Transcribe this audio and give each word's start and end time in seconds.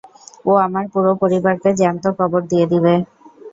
ও 0.45 0.61
আমার 0.65 0.85
পুরো 0.93 1.11
পরিবারকে 1.21 1.69
জ্যান্ত 1.79 2.03
কবর 2.19 2.41
দিয়ে 2.51 2.65
দিবে। 2.71 2.93